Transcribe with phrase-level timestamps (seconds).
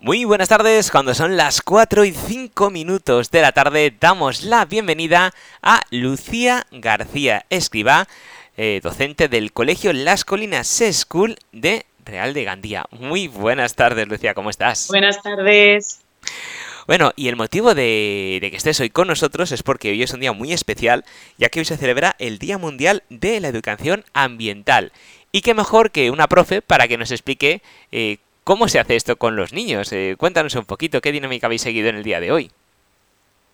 [0.00, 4.64] Muy buenas tardes, cuando son las 4 y 5 minutos de la tarde damos la
[4.64, 8.06] bienvenida a Lucía García Escriba,
[8.56, 12.84] eh, docente del Colegio Las Colinas School de Real de Gandía.
[12.92, 14.86] Muy buenas tardes, Lucía, ¿cómo estás?
[14.86, 16.00] Buenas tardes.
[16.86, 20.14] Bueno, y el motivo de, de, que estés hoy con nosotros es porque hoy es
[20.14, 21.04] un día muy especial,
[21.38, 24.92] ya que hoy se celebra el Día Mundial de la Educación Ambiental.
[25.32, 28.18] Y qué mejor que una profe para que nos explique eh,
[28.48, 29.92] ¿Cómo se hace esto con los niños?
[29.92, 32.50] Eh, cuéntanos un poquito, ¿qué dinámica habéis seguido en el día de hoy?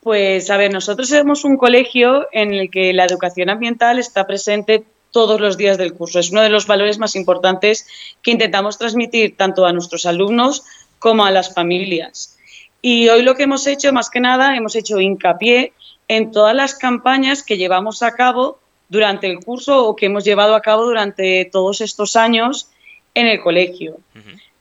[0.05, 4.85] Pues a ver, nosotros somos un colegio en el que la educación ambiental está presente
[5.11, 6.21] todos los días del curso.
[6.21, 7.89] Es uno de los valores más importantes
[8.23, 10.63] que intentamos transmitir tanto a nuestros alumnos
[11.01, 12.39] como a las familias.
[12.81, 15.73] Y hoy lo que hemos hecho, más que nada, hemos hecho hincapié
[16.07, 20.55] en todas las campañas que llevamos a cabo durante el curso o que hemos llevado
[20.55, 22.69] a cabo durante todos estos años
[23.13, 23.97] en el colegio.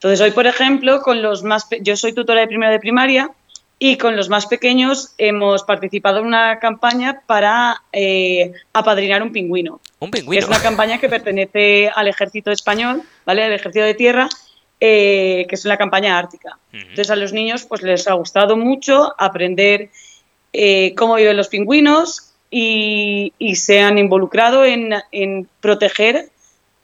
[0.03, 3.31] Entonces, hoy, por ejemplo, con los más yo soy tutora de primero de primaria
[3.79, 9.79] y con los más pequeños hemos participado en una campaña para eh, apadrinar un pingüino.
[9.99, 10.41] Un pingüino.
[10.41, 13.45] Es una campaña que pertenece al ejército español, ¿vale?
[13.45, 14.27] Al ejército de tierra,
[14.81, 16.57] eh, que es una campaña ártica.
[16.73, 19.89] Entonces, a los niños pues les ha gustado mucho aprender
[20.51, 26.27] eh, cómo viven los pingüinos y, se han involucrado en, en proteger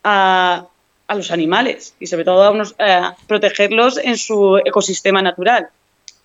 [0.05, 0.67] a,
[1.09, 5.69] a los animales y sobre todo a unos, eh, protegerlos en su ecosistema natural,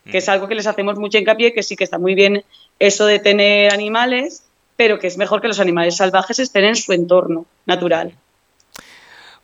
[0.05, 2.45] que es algo que les hacemos mucho hincapié, que sí que está muy bien
[2.79, 4.45] eso de tener animales,
[4.77, 8.13] pero que es mejor que los animales salvajes estén en su entorno natural.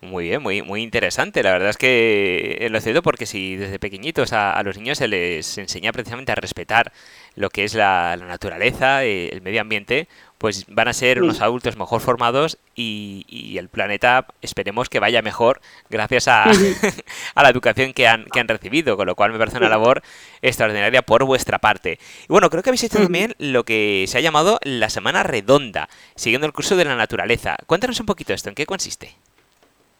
[0.03, 1.43] Muy bien, muy, muy interesante.
[1.43, 5.57] La verdad es que lo cierto porque si desde pequeñitos a, los niños se les
[5.59, 6.93] enseña precisamente a respetar
[7.35, 10.09] lo que es la, la naturaleza, eh, el medio ambiente,
[10.41, 15.61] pues van a ser unos adultos mejor formados y, el planeta esperemos que vaya mejor
[15.91, 16.45] gracias a,
[17.35, 20.03] a la educación que han, que han, recibido, con lo cual me parece una labor
[20.41, 21.99] extraordinaria por vuestra parte.
[22.23, 25.91] Y bueno, creo que habéis hecho también lo que se ha llamado la Semana Redonda,
[26.15, 27.59] siguiendo el curso de la naturaleza.
[27.67, 29.15] Cuéntanos un poquito esto, ¿en qué consiste?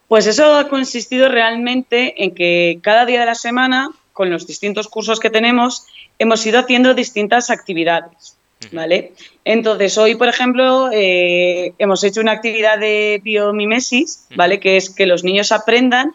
[0.07, 4.87] Pues eso ha consistido realmente en que cada día de la semana, con los distintos
[4.87, 5.85] cursos que tenemos,
[6.17, 8.40] hemos ido haciendo distintas actividades.
[8.71, 9.13] ¿Vale?
[9.43, 14.59] Entonces, hoy, por ejemplo, eh, hemos hecho una actividad de biomimesis, ¿vale?
[14.59, 16.13] Que es que los niños aprendan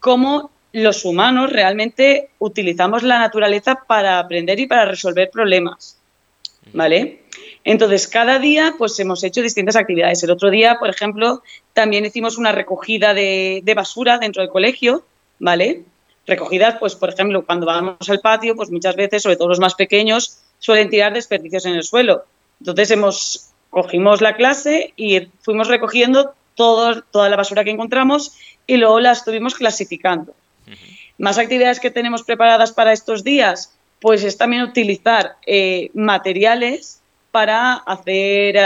[0.00, 5.98] cómo los humanos realmente utilizamos la naturaleza para aprender y para resolver problemas,
[6.72, 7.22] ¿vale?
[7.64, 10.22] Entonces, cada día, pues hemos hecho distintas actividades.
[10.22, 11.42] El otro día, por ejemplo,
[11.72, 15.04] también hicimos una recogida de, de basura dentro del colegio,
[15.38, 15.82] ¿vale?
[16.26, 19.74] Recogidas, pues, por ejemplo, cuando vamos al patio, pues muchas veces, sobre todo los más
[19.74, 22.24] pequeños, suelen tirar desperdicios en el suelo.
[22.58, 28.32] Entonces hemos cogimos la clase y fuimos recogiendo todo, toda la basura que encontramos
[28.66, 30.34] y luego la estuvimos clasificando.
[31.18, 37.00] Más actividades que tenemos preparadas para estos días, pues es también utilizar eh, materiales
[37.30, 38.56] para hacer,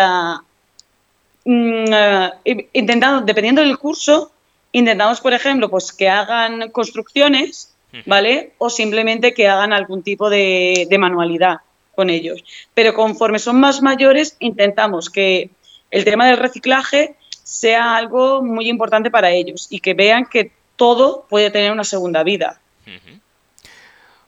[1.45, 2.31] uh,
[2.73, 4.33] intentando, dependiendo del curso,
[4.73, 7.75] intentamos, por ejemplo, pues que hagan construcciones,
[8.07, 8.53] ¿vale?
[8.57, 11.59] O simplemente que hagan algún tipo de manualidad
[11.95, 12.45] con ellos.
[12.75, 15.51] Pero conforme son más mayores, intentamos que
[15.91, 21.27] el tema del reciclaje sea algo muy importante para ellos y que vean que todo
[21.29, 22.61] puede tener una segunda vida.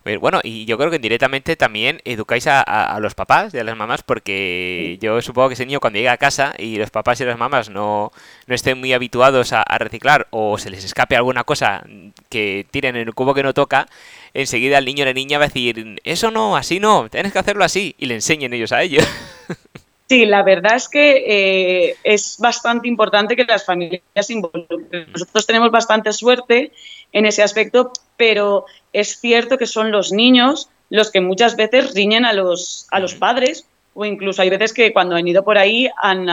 [0.05, 4.03] Bueno, y yo creo que directamente también educáis a, los papás y a las mamás,
[4.03, 7.39] porque yo supongo que ese niño cuando llega a casa y los papás y las
[7.39, 8.11] mamás no,
[8.47, 11.85] no estén muy habituados a, reciclar o se les escape alguna cosa
[12.29, 13.89] que tiren en el cubo que no toca,
[14.35, 17.39] enseguida el niño o la niña va a decir, eso no, así no, tienes que
[17.39, 19.07] hacerlo así, y le enseñen ellos a ellos.
[20.13, 25.11] Sí, la verdad es que eh, es bastante importante que las familias se involucren.
[25.11, 26.71] Nosotros tenemos bastante suerte
[27.13, 32.27] en ese aspecto, pero es cierto que son los niños los que muchas veces riñen
[32.27, 35.89] a los, a los padres o incluso hay veces que cuando han ido por ahí
[36.03, 36.29] han,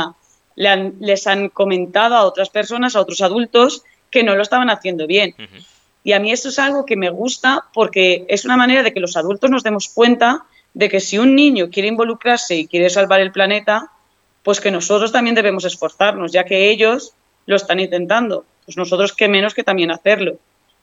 [0.58, 5.36] les han comentado a otras personas, a otros adultos, que no lo estaban haciendo bien.
[6.04, 9.00] Y a mí eso es algo que me gusta porque es una manera de que
[9.00, 10.44] los adultos nos demos cuenta
[10.74, 13.92] de que si un niño quiere involucrarse y quiere salvar el planeta,
[14.44, 17.14] pues que nosotros también debemos esforzarnos, ya que ellos
[17.46, 18.46] lo están intentando.
[18.66, 20.38] Pues nosotros qué menos que también hacerlo.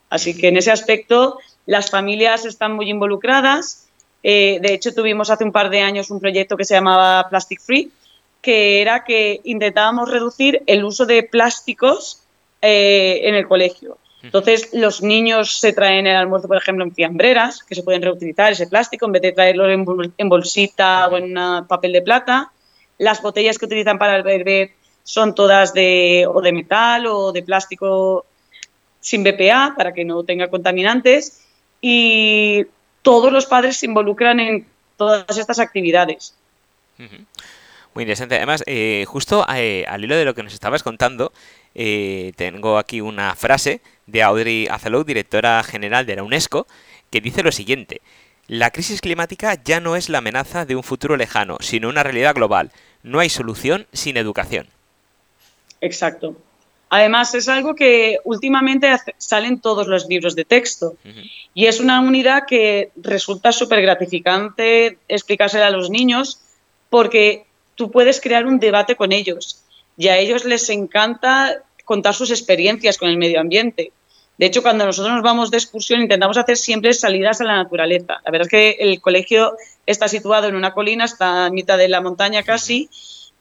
[0.09, 3.87] Así que en ese aspecto las familias están muy involucradas.
[4.23, 7.61] Eh, de hecho, tuvimos hace un par de años un proyecto que se llamaba Plastic
[7.61, 7.91] Free,
[8.41, 12.23] que era que intentábamos reducir el uso de plásticos
[12.61, 13.97] eh, en el colegio.
[14.27, 18.51] Entonces, los niños se traen el almuerzo, por ejemplo, en fiambreras, que se pueden reutilizar
[18.51, 21.35] ese plástico, en vez de traerlo en, bolsita o en
[21.67, 22.51] papel de plata.
[22.97, 24.71] Las botellas que utilizan para el beber
[25.03, 28.25] son todas de, o de metal o de plástico
[28.99, 31.43] sin BPA, para que no tenga contaminantes.
[31.81, 32.65] y
[33.01, 36.35] todos los padres se involucran en todas estas actividades.
[37.97, 38.35] Muy interesante.
[38.35, 41.33] Además, eh, justo eh, al hilo de lo que nos estabas contando,
[41.73, 46.67] eh, tengo aquí una frase de Audrey Azoulay, directora general de la UNESCO,
[47.09, 48.01] que dice lo siguiente.
[48.45, 52.35] La crisis climática ya no es la amenaza de un futuro lejano, sino una realidad
[52.35, 52.71] global.
[53.01, 54.67] No hay solución sin educación.
[55.81, 56.37] Exacto.
[56.89, 60.97] Además, es algo que últimamente salen todos los libros de texto
[61.55, 66.41] y es una unidad que resulta súper gratificante explicársela a los niños
[66.91, 67.46] porque
[67.77, 69.63] tú puedes crear un debate con ellos
[69.97, 73.93] y a ellos les encanta contar sus experiencias con el medio ambiente.
[74.37, 78.19] De hecho, cuando nosotros nos vamos de excursión intentamos hacer siempre salidas a la naturaleza.
[78.25, 81.87] La verdad es que el colegio está situado en una colina, está a mitad de
[81.87, 82.89] la montaña casi,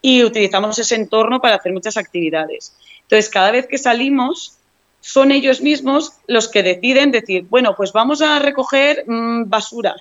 [0.00, 2.76] y utilizamos ese entorno para hacer muchas actividades.
[3.02, 4.58] Entonces, cada vez que salimos,
[5.00, 9.96] son ellos mismos los que deciden decir, bueno, pues vamos a recoger mm, basura.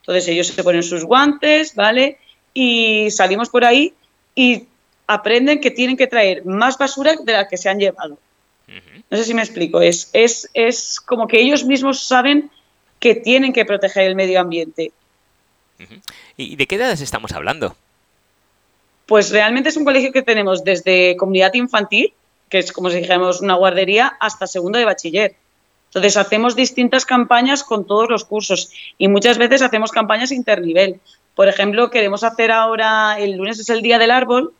[0.00, 2.18] Entonces ellos se ponen sus guantes, ¿vale?
[2.58, 3.92] Y salimos por ahí
[4.34, 4.64] y
[5.06, 8.16] aprenden que tienen que traer más basura de la que se han llevado.
[9.10, 9.82] No sé si me explico.
[9.82, 12.50] Es, es, es como que ellos mismos saben
[12.98, 14.90] que tienen que proteger el medio ambiente.
[16.38, 17.76] ¿Y de qué edades estamos hablando?
[19.04, 22.14] Pues realmente es un colegio que tenemos desde comunidad infantil,
[22.48, 25.36] que es como si dijéramos una guardería, hasta segundo de bachiller.
[25.88, 31.00] Entonces hacemos distintas campañas con todos los cursos y muchas veces hacemos campañas internivel.
[31.36, 34.54] Por ejemplo, queremos hacer ahora, el lunes es el Día del Árbol,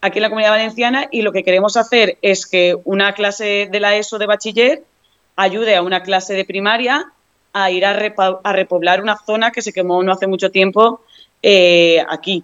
[0.00, 3.80] aquí en la Comunidad Valenciana, y lo que queremos hacer es que una clase de
[3.80, 4.82] la ESO de bachiller
[5.36, 7.12] ayude a una clase de primaria
[7.52, 11.02] a ir a, repoblar una zona que se quemó no hace mucho tiempo
[11.40, 12.42] eh, aquí.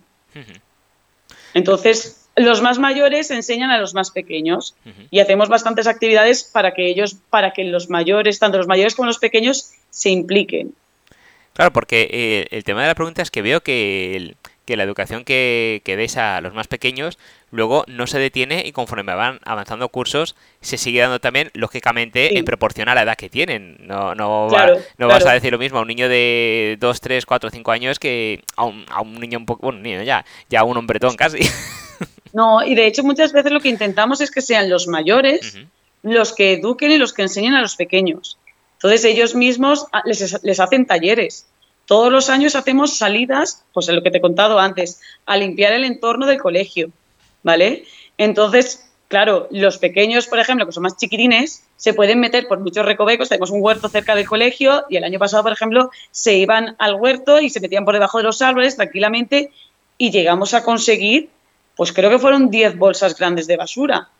[1.52, 4.76] Entonces, los más mayores enseñan a los más pequeños
[5.10, 9.06] y hacemos bastantes actividades para que ellos, para que los mayores, tanto los mayores como
[9.06, 10.74] los pequeños, se impliquen.
[11.54, 14.34] Claro, porque eh, el tema de la pregunta es que veo que,
[14.66, 17.18] la educación que, que deis a los más pequeños
[17.52, 22.44] luego no se detiene y conforme van avanzando cursos se sigue dando también, lógicamente, en
[22.44, 23.76] proporción a la edad que tienen.
[23.80, 24.48] No, no,
[24.98, 27.98] no vas a decir lo mismo a un niño de 2, 3, 4, 5 años
[28.00, 31.38] que a un, a un niño un poco, bueno, niño ya, ya un hombretón casi.
[32.32, 35.56] No, y de hecho muchas veces lo que intentamos es que sean los mayores
[36.02, 38.38] los que eduquen y los que enseñen a los pequeños.
[38.84, 41.46] Entonces ellos mismos ah, les, les hacen talleres.
[41.86, 45.72] Todos los años hacemos salidas, pues en lo que te he contado antes, a limpiar
[45.72, 46.90] el entorno del colegio,
[47.42, 47.86] ¿vale?
[48.18, 52.84] Entonces, claro, los pequeños, por ejemplo, que son más chiquitines, se pueden meter por muchos
[52.84, 53.30] recovecos.
[53.30, 56.96] Tenemos un huerto cerca del colegio y el año pasado, por ejemplo, se iban al
[56.96, 59.50] huerto y se metían por debajo de los árboles tranquilamente
[59.96, 61.30] y llegamos a conseguir,
[61.74, 64.10] pues creo que fueron 10 bolsas grandes de basura,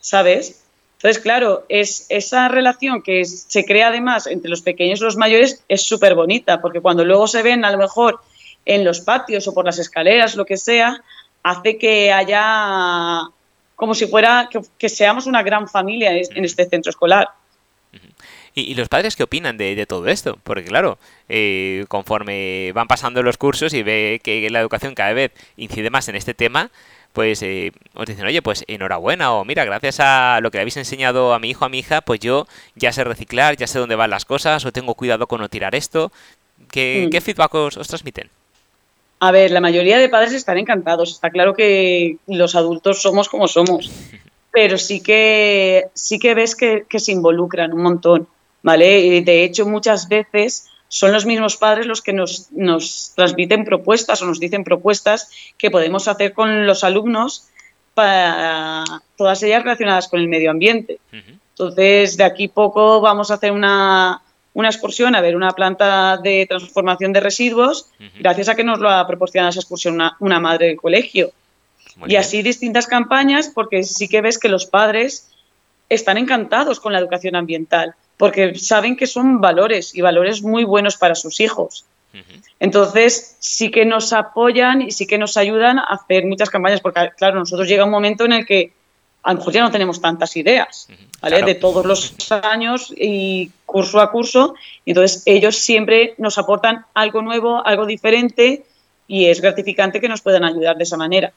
[0.00, 0.64] ¿sabes?
[0.98, 5.62] Entonces, claro, es, esa relación que se crea además entre los pequeños y los mayores
[5.68, 8.20] es súper bonita, porque cuando luego se ven a lo mejor
[8.66, 11.00] en los patios o por las escaleras, lo que sea,
[11.44, 13.22] hace que haya
[13.76, 17.28] como si fuera que, seamos una gran familia en este centro escolar.
[18.54, 20.36] ¿Y, los padres qué opinan de, todo esto?
[20.42, 20.98] Porque claro,
[21.28, 26.08] eh, conforme van pasando los cursos y ve que la educación cada vez incide más
[26.08, 26.72] en este tema,
[27.18, 30.76] pues eh, os dicen, oye, pues enhorabuena, o mira, gracias a lo que le habéis
[30.76, 33.96] enseñado a mi hijo, a mi hija, pues yo ya sé reciclar, ya sé dónde
[33.96, 36.12] van las cosas, o tengo cuidado con no tirar esto.
[36.70, 37.16] ¿Qué, mm.
[37.20, 38.30] feedback os, transmiten?
[39.18, 41.10] A ver, la mayoría de padres están encantados.
[41.10, 43.90] Está claro que los adultos somos como somos,
[44.52, 48.28] pero sí que, sí que ves que, que se involucran un montón,
[48.62, 49.00] ¿vale?
[49.00, 54.22] Y de hecho, muchas veces son los mismos padres los que nos, nos, transmiten propuestas
[54.22, 57.48] o nos dicen propuestas que podemos hacer con los alumnos
[57.94, 58.84] para
[59.16, 60.98] todas ellas relacionadas con el medio ambiente.
[61.12, 64.22] Entonces, de aquí poco vamos a hacer una,
[64.54, 68.88] una excursión a ver una planta de transformación de residuos, gracias a que nos lo
[68.88, 71.32] ha proporcionado esa excursión una, madre del colegio.
[72.06, 75.28] y así distintas campañas, porque sí que ves que los padres
[75.88, 80.98] están encantados con la educación ambiental porque saben que son valores y valores muy buenos
[80.98, 81.86] para sus hijos.
[82.58, 87.10] Entonces, sí que nos apoyan y sí que nos ayudan a hacer muchas campañas, porque,
[87.16, 88.72] claro, nosotros llega un momento en el que
[89.22, 90.88] a lo mejor ya no tenemos tantas ideas,
[91.20, 91.42] ¿vale?
[91.42, 94.54] De todos los años y curso a curso.
[94.84, 98.64] entonces, ellos siempre nos aportan algo nuevo, algo diferente,
[99.06, 101.32] y es gratificante que nos puedan ayudar de esa manera.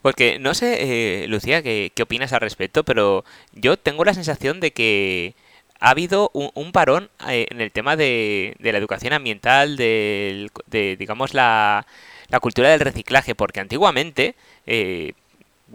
[0.00, 2.84] Porque no sé, eh, Lucía, ¿qué, ¿qué opinas al respecto?
[2.84, 5.34] Pero yo tengo la sensación de que
[5.80, 10.50] ha habido un, parón eh, en el tema de, la educación ambiental, de,
[10.98, 11.86] digamos, la,
[12.40, 14.34] cultura del reciclaje, porque antiguamente
[14.66, 15.12] eh,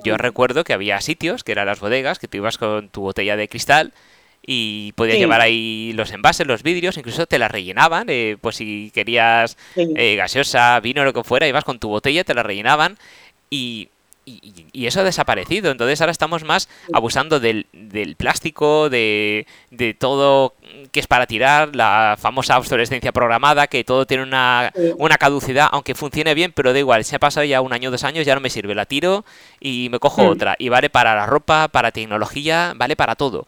[0.03, 3.35] yo recuerdo que había sitios, que eran las bodegas, que tú ibas con tu botella
[3.35, 3.93] de cristal
[4.45, 8.91] y podías llevar ahí los envases, los vidrios, incluso te la rellenaban, eh, pues si
[8.93, 12.97] querías eh, gaseosa, vino, lo que fuera, ibas con tu botella, te la rellenaban
[13.49, 13.89] y,
[14.25, 15.71] y, eso ha desaparecido.
[15.71, 20.55] Entonces ahora estamos más abusando del, del plástico, de, de, todo
[20.91, 25.95] que es para tirar, la famosa obsolescencia programada, que todo tiene una, una, caducidad, aunque
[25.95, 28.41] funcione bien, pero da igual, se ha pasado ya un año, dos años, ya no
[28.41, 29.25] me sirve, la tiro
[29.59, 30.55] y me cojo otra.
[30.59, 33.47] Y vale para la ropa, para tecnología, vale para todo.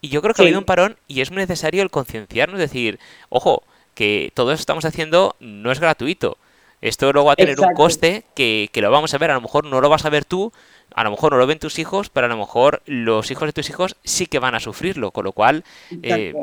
[0.00, 2.98] Y yo creo que ha habido un parón y es muy necesario el concienciarnos, decir,
[3.28, 3.62] ojo,
[3.94, 6.38] que todo eso que estamos haciendo no es gratuito.
[6.80, 9.64] Esto luego va a tener un coste que, lo vamos a ver, a lo mejor
[9.64, 10.52] no lo vas a ver tú,
[10.94, 13.52] a lo mejor no lo ven tus hijos, pero a lo mejor los hijos de
[13.52, 15.64] tus hijos sí que van a sufrirlo, con lo cual
[16.02, 16.34] eh,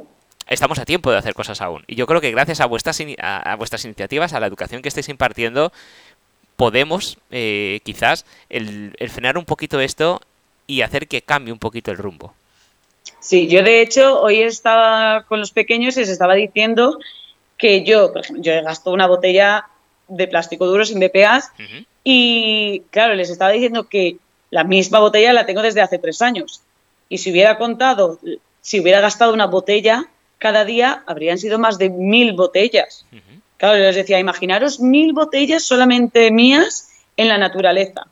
[0.48, 1.84] estamos a tiempo de hacer cosas aún.
[1.88, 5.10] Y yo creo que gracias a vuestras, a, vuestras iniciativas, a la educación que estáis
[5.10, 5.72] impartiendo,
[6.56, 10.22] podemos eh, quizás el, el frenar un poquito esto
[10.66, 12.34] y hacer que cambie un poquito el rumbo.
[13.20, 17.00] Sí, yo de hecho hoy estaba con los pequeños y les estaba diciendo
[17.58, 19.68] que yo, por ejemplo, yo he gastado una botella
[20.16, 21.52] de plástico duro sin BPAs
[22.04, 24.18] y claro, les estaba diciendo que
[24.50, 26.62] la misma botella la tengo desde hace tres años
[27.10, 28.20] y si hubiera contado,
[28.62, 30.06] si hubiera gastado una botella
[30.38, 33.06] cada día, habrían sido más de mil botellas.
[33.58, 38.08] Claro, les decía, imaginaros mil botellas solamente mías en la naturaleza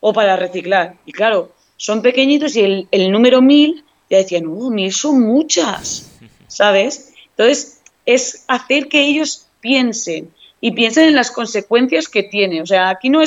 [0.00, 0.94] o para reciclar.
[1.04, 6.10] Y claro, son pequeñitos y el, el número mil ya decían, no, mil son muchas,
[6.46, 7.12] ¿sabes?
[7.30, 12.62] Entonces, es hacer que ellos piensen y piensen en las consecuencias que tiene.
[12.62, 13.26] O sea, aquí no es